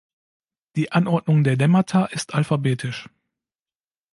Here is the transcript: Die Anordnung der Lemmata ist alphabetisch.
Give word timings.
Die 0.77 0.91
Anordnung 0.91 1.43
der 1.43 1.55
Lemmata 1.57 2.05
ist 2.07 2.33
alphabetisch. 2.33 3.07